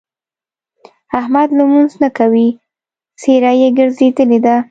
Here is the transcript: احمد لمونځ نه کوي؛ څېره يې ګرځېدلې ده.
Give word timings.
احمد 1.19 1.49
لمونځ 1.57 1.91
نه 2.01 2.09
کوي؛ 2.17 2.47
څېره 3.21 3.51
يې 3.59 3.69
ګرځېدلې 3.77 4.39
ده. 4.45 4.55